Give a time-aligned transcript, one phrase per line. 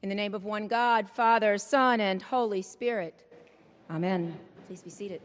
[0.00, 3.24] In the name of one God, Father, Son, and Holy Spirit.
[3.90, 4.38] Amen.
[4.68, 5.20] Please be seated.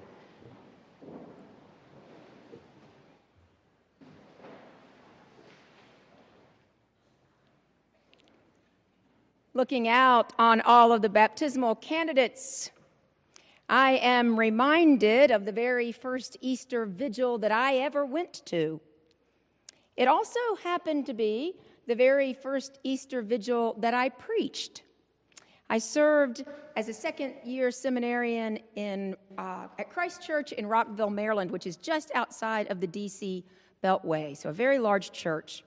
[9.53, 12.71] Looking out on all of the baptismal candidates,
[13.69, 18.81] I am reminded of the very first Easter vigil that I ever went to.
[19.95, 21.53] It also happened to be
[21.87, 24.83] the very first Easter vigil that I preached.
[25.69, 26.43] I served
[26.75, 31.77] as a second year seminarian in, uh, at Christ Church in Rockville, Maryland, which is
[31.77, 33.43] just outside of the DC
[33.83, 35.63] Beltway, so a very large church.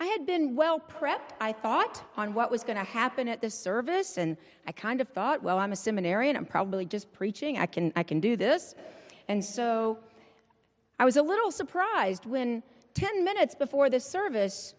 [0.00, 3.54] I had been well prepped, I thought, on what was going to happen at this
[3.54, 4.36] service, and
[4.66, 8.04] I kind of thought, well, I'm a seminarian, I'm probably just preaching, I can, I
[8.04, 8.76] can do this.
[9.26, 9.98] And so
[10.98, 12.62] I was a little surprised when
[12.98, 14.74] 10 minutes before the service,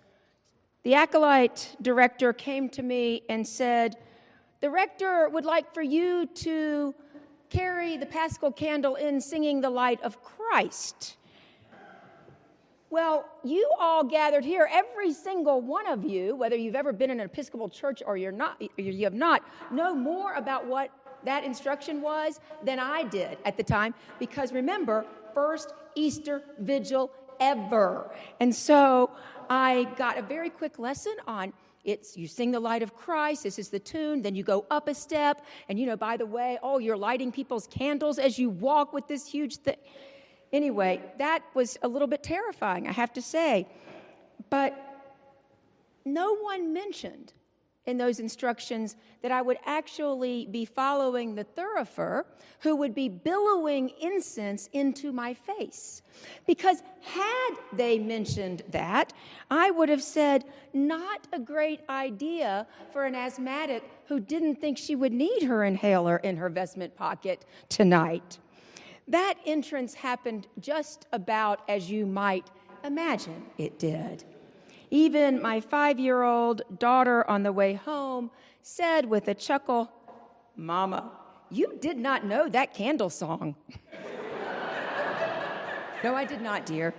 [0.83, 3.95] the acolyte director came to me and said,
[4.59, 6.93] The rector would like for you to
[7.49, 11.15] carry the paschal candle in singing the light of Christ.
[12.89, 17.21] Well, you all gathered here, every single one of you, whether you've ever been in
[17.21, 20.89] an Episcopal church or you're not, you have not, know more about what
[21.23, 23.93] that instruction was than I did at the time.
[24.19, 28.11] Because remember, first Easter vigil ever.
[28.39, 29.11] And so
[29.49, 31.53] I got a very quick lesson on
[31.85, 34.87] it's you sing the light of Christ, this is the tune, then you go up
[34.87, 38.49] a step, and you know, by the way, oh, you're lighting people's candles as you
[38.49, 39.77] walk with this huge thing.
[40.51, 43.67] Anyway, that was a little bit terrifying, I have to say.
[44.49, 44.77] But
[46.05, 47.33] no one mentioned
[47.85, 52.25] in those instructions that I would actually be following the thurifer
[52.59, 56.01] who would be billowing incense into my face.
[56.45, 59.13] Because had they mentioned that,
[59.49, 64.95] I would have said, not a great idea for an asthmatic who didn't think she
[64.95, 68.39] would need her inhaler in her vestment pocket tonight.
[69.07, 72.51] That entrance happened just about as you might
[72.83, 74.23] imagine it did.
[74.91, 79.91] Even my five year old daughter on the way home said with a chuckle,
[80.55, 81.11] Mama,
[81.49, 83.55] you did not know that candle song.
[86.03, 86.93] no, I did not, dear.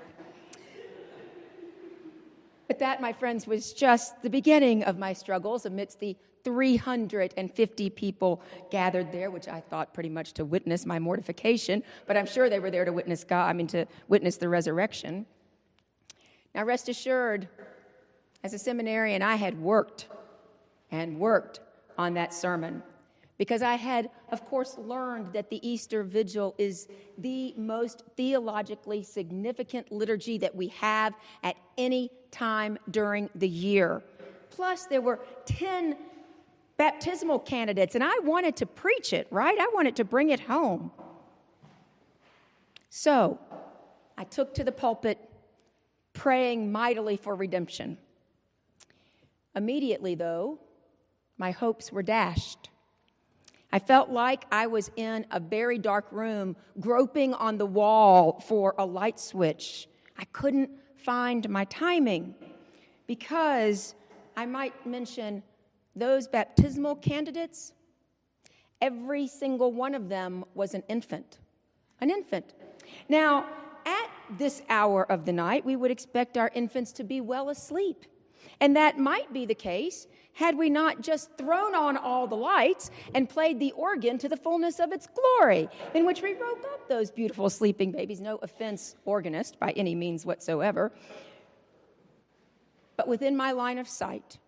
[2.68, 8.40] But that, my friends, was just the beginning of my struggles amidst the 350 people
[8.70, 12.60] gathered there, which I thought pretty much to witness my mortification, but I'm sure they
[12.60, 15.26] were there to witness God, I mean, to witness the resurrection.
[16.54, 17.48] Now, rest assured,
[18.42, 20.08] as a seminarian, I had worked
[20.90, 21.60] and worked
[21.98, 22.82] on that sermon
[23.40, 29.90] because I had, of course, learned that the Easter Vigil is the most theologically significant
[29.90, 34.02] liturgy that we have at any time during the year.
[34.50, 35.96] Plus, there were 10
[36.76, 39.58] baptismal candidates, and I wanted to preach it, right?
[39.58, 40.90] I wanted to bring it home.
[42.90, 43.38] So,
[44.18, 45.18] I took to the pulpit
[46.12, 47.96] praying mightily for redemption.
[49.54, 50.58] Immediately, though,
[51.38, 52.70] my hopes were dashed.
[53.72, 58.74] I felt like I was in a very dark room, groping on the wall for
[58.78, 59.88] a light switch.
[60.18, 62.34] I couldn't find my timing
[63.06, 63.94] because
[64.36, 65.42] I might mention
[65.96, 67.72] those baptismal candidates,
[68.80, 71.38] every single one of them was an infant.
[72.00, 72.54] An infant.
[73.08, 73.46] Now,
[73.84, 78.04] at this hour of the night, we would expect our infants to be well asleep.
[78.60, 82.90] And that might be the case had we not just thrown on all the lights
[83.14, 86.88] and played the organ to the fullness of its glory, in which we woke up
[86.88, 88.20] those beautiful sleeping babies.
[88.20, 90.92] No offense, organist, by any means whatsoever.
[92.96, 94.38] But within my line of sight,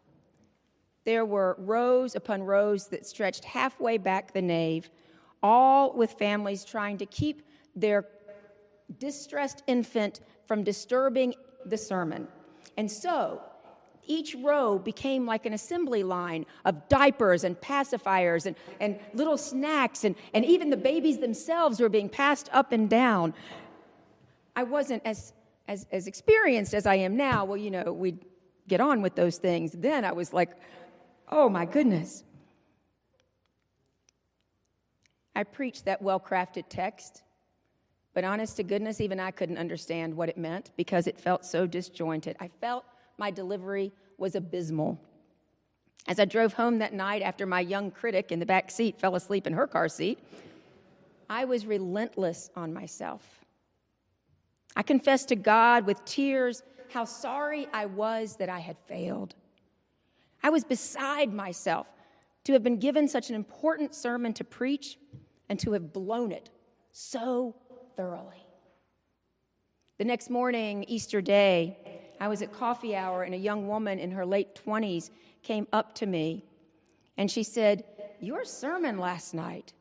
[1.04, 4.88] there were rows upon rows that stretched halfway back the nave,
[5.42, 7.42] all with families trying to keep
[7.74, 8.06] their
[8.98, 12.28] distressed infant from disturbing the sermon.
[12.76, 13.42] And so,
[14.06, 20.04] each row became like an assembly line of diapers and pacifiers and, and little snacks,
[20.04, 23.34] and, and even the babies themselves were being passed up and down.
[24.56, 25.32] I wasn't as,
[25.68, 27.44] as, as experienced as I am now.
[27.44, 28.24] Well, you know, we'd
[28.68, 29.72] get on with those things.
[29.72, 30.50] Then I was like,
[31.28, 32.24] oh my goodness.
[35.34, 37.22] I preached that well crafted text,
[38.12, 41.66] but honest to goodness, even I couldn't understand what it meant because it felt so
[41.66, 42.36] disjointed.
[42.38, 42.84] I felt
[43.22, 45.00] my delivery was abysmal.
[46.08, 49.14] As I drove home that night after my young critic in the back seat fell
[49.14, 50.18] asleep in her car seat,
[51.30, 53.22] I was relentless on myself.
[54.74, 59.36] I confessed to God with tears how sorry I was that I had failed.
[60.42, 61.86] I was beside myself
[62.42, 64.98] to have been given such an important sermon to preach
[65.48, 66.50] and to have blown it
[66.90, 67.54] so
[67.94, 68.44] thoroughly.
[69.98, 71.91] The next morning, Easter Day,
[72.22, 75.10] I was at coffee hour and a young woman in her late 20s
[75.42, 76.44] came up to me
[77.16, 77.82] and she said,
[78.20, 79.72] Your sermon last night.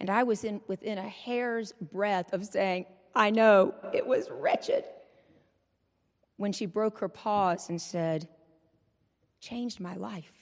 [0.00, 4.82] And I was in, within a hair's breadth of saying, I know, it was wretched.
[6.38, 8.26] When she broke her pause and said,
[9.40, 10.32] Changed my life.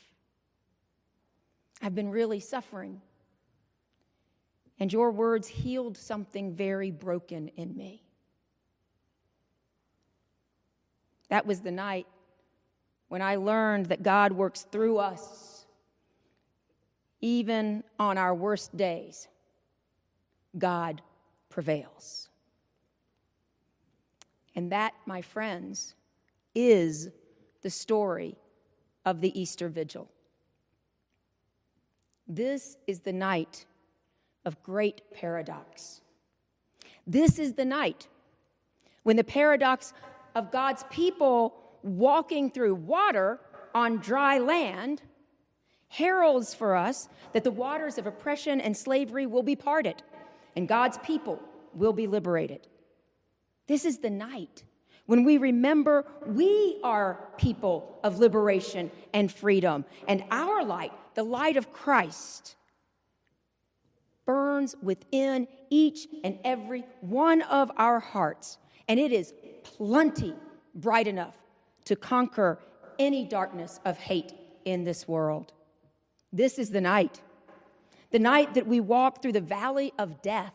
[1.82, 3.00] I've been really suffering.
[4.78, 8.05] And your words healed something very broken in me.
[11.28, 12.06] That was the night
[13.08, 15.66] when I learned that God works through us,
[17.20, 19.28] even on our worst days.
[20.56, 21.02] God
[21.48, 22.28] prevails.
[24.54, 25.94] And that, my friends,
[26.54, 27.10] is
[27.62, 28.36] the story
[29.04, 30.08] of the Easter Vigil.
[32.26, 33.66] This is the night
[34.44, 36.00] of great paradox.
[37.06, 38.08] This is the night
[39.02, 39.92] when the paradox
[40.36, 43.40] of God's people walking through water
[43.74, 45.02] on dry land
[45.88, 50.02] heralds for us that the waters of oppression and slavery will be parted
[50.54, 51.40] and God's people
[51.74, 52.68] will be liberated.
[53.66, 54.62] This is the night
[55.06, 61.56] when we remember we are people of liberation and freedom, and our light, the light
[61.56, 62.56] of Christ,
[64.24, 68.58] burns within each and every one of our hearts,
[68.88, 69.32] and it is
[69.76, 70.34] plenty
[70.74, 71.36] bright enough
[71.84, 72.58] to conquer
[72.98, 74.32] any darkness of hate
[74.64, 75.52] in this world.
[76.32, 77.20] This is the night,
[78.10, 80.52] the night that we walk through the valley of death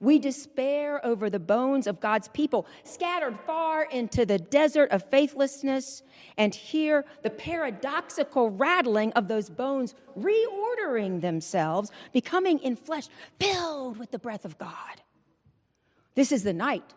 [0.00, 6.02] we despair over the bones of God's people scattered far into the desert of faithlessness
[6.36, 13.08] and hear the paradoxical rattling of those bones reordering themselves, becoming in flesh
[13.40, 15.00] filled with the breath of God.
[16.14, 16.94] This is the night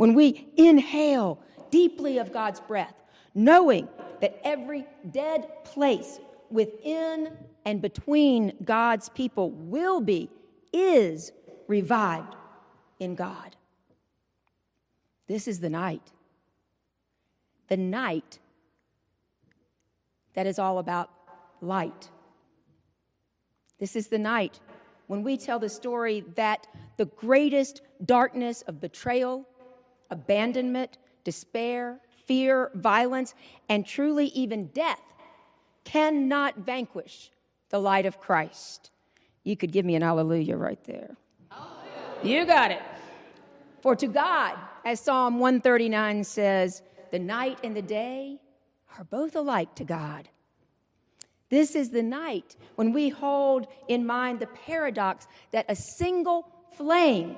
[0.00, 1.38] when we inhale
[1.70, 2.94] deeply of God's breath,
[3.34, 3.86] knowing
[4.22, 6.18] that every dead place
[6.50, 7.36] within
[7.66, 10.30] and between God's people will be,
[10.72, 11.32] is
[11.66, 12.34] revived
[12.98, 13.56] in God.
[15.26, 16.12] This is the night.
[17.68, 18.38] The night
[20.32, 21.10] that is all about
[21.60, 22.08] light.
[23.78, 24.60] This is the night
[25.08, 26.66] when we tell the story that
[26.96, 29.46] the greatest darkness of betrayal,
[30.10, 33.34] abandonment, despair, fear, violence,
[33.68, 35.00] and truly even death
[35.84, 37.30] cannot vanquish
[37.70, 38.90] the light of Christ.
[39.44, 41.16] You could give me an hallelujah right there.
[42.22, 42.82] You got it.
[43.80, 48.38] For to God, as Psalm 139 says, the night and the day
[48.98, 50.28] are both alike to God.
[51.48, 56.46] This is the night when we hold in mind the paradox that a single
[56.76, 57.36] flame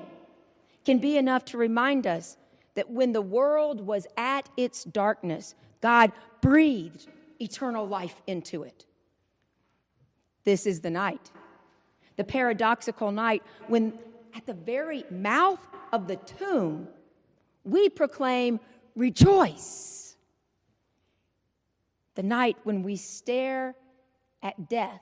[0.85, 2.37] can be enough to remind us
[2.75, 6.11] that when the world was at its darkness, God
[6.41, 7.07] breathed
[7.39, 8.85] eternal life into it.
[10.43, 11.31] This is the night,
[12.17, 13.93] the paradoxical night when
[14.35, 15.59] at the very mouth
[15.91, 16.87] of the tomb,
[17.63, 18.59] we proclaim,
[18.95, 20.15] Rejoice!
[22.15, 23.75] The night when we stare
[24.41, 25.01] at death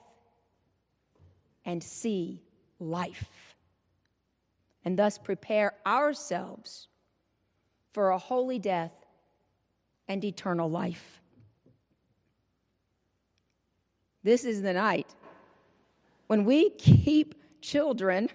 [1.65, 2.41] and see
[2.79, 3.55] life,
[4.85, 6.87] and thus prepare ourselves
[7.93, 8.93] for a holy death
[10.07, 11.21] and eternal life.
[14.23, 15.15] This is the night
[16.27, 18.29] when we keep children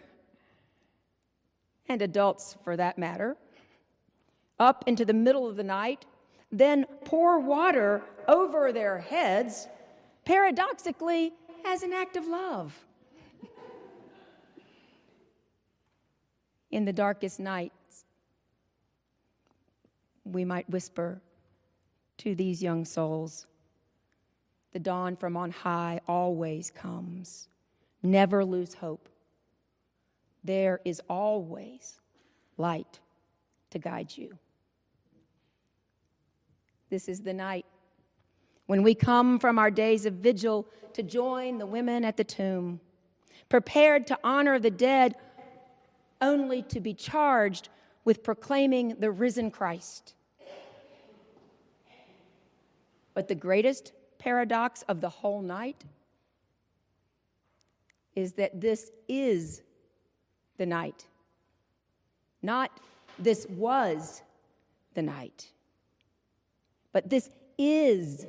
[1.88, 3.36] and adults for that matter,
[4.58, 6.04] up into the middle of the night,
[6.50, 9.68] then pour water over their heads,
[10.24, 11.32] paradoxically,
[11.64, 12.78] as an act of love.
[16.70, 17.72] In the darkest nights,
[20.32, 21.20] we might whisper
[22.18, 23.46] to these young souls
[24.72, 27.48] the dawn from on high always comes.
[28.02, 29.08] Never lose hope
[30.46, 32.00] there is always
[32.56, 33.00] light
[33.70, 34.38] to guide you.
[36.88, 37.66] This is the night
[38.66, 42.80] when we come from our days of vigil to join the women at the tomb,
[43.48, 45.16] prepared to honor the dead,
[46.20, 47.68] only to be charged
[48.04, 50.15] with proclaiming the risen Christ.
[53.16, 55.82] But the greatest paradox of the whole night
[58.14, 59.62] is that this is
[60.58, 61.06] the night.
[62.42, 62.78] Not
[63.18, 64.20] this was
[64.92, 65.50] the night,
[66.92, 68.26] but this is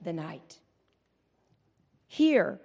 [0.00, 0.58] the night.
[2.06, 2.58] Here,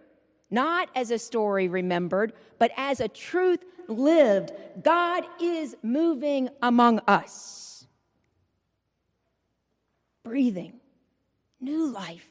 [0.49, 7.85] not as a story remembered, but as a truth lived, God is moving among us,
[10.23, 10.79] breathing
[11.59, 12.29] new life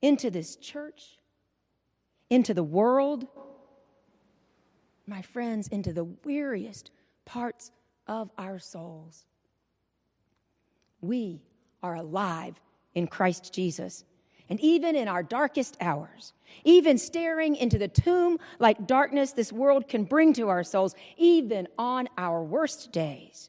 [0.00, 1.18] into this church,
[2.30, 3.26] into the world,
[5.06, 6.90] my friends, into the weariest
[7.24, 7.70] parts
[8.06, 9.26] of our souls.
[11.00, 11.42] We
[11.82, 12.60] are alive
[12.94, 14.04] in Christ Jesus.
[14.48, 16.32] And even in our darkest hours,
[16.64, 21.68] even staring into the tomb like darkness this world can bring to our souls, even
[21.78, 23.48] on our worst days,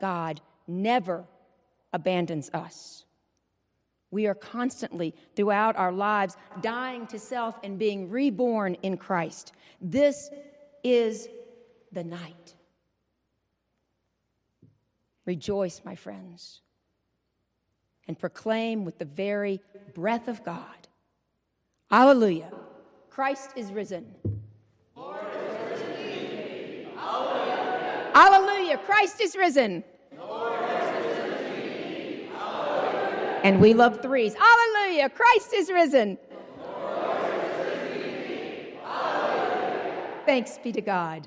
[0.00, 1.24] God never
[1.92, 3.04] abandons us.
[4.10, 9.52] We are constantly, throughout our lives, dying to self and being reborn in Christ.
[9.80, 10.30] This
[10.82, 11.28] is
[11.92, 12.54] the night.
[15.26, 16.62] Rejoice, my friends,
[18.06, 19.60] and proclaim with the very
[19.94, 20.88] breath of God
[21.90, 22.50] Alleluia!
[23.08, 24.14] Christ is risen.
[24.24, 24.32] Is
[24.96, 28.12] risen Alleluia.
[28.14, 28.78] Alleluia!
[28.78, 29.82] Christ is risen.
[33.48, 34.34] And we love threes.
[34.34, 35.08] Hallelujah!
[35.08, 36.18] Christ is risen.
[40.26, 41.26] Thanks be to God.